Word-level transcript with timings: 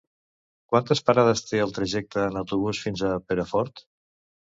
Quantes 0.71 1.01
parades 1.09 1.43
té 1.49 1.59
el 1.65 1.73
trajecte 1.75 2.23
en 2.29 2.39
autobús 2.41 2.81
fins 2.87 3.05
a 3.11 3.13
Perafort? 3.33 3.85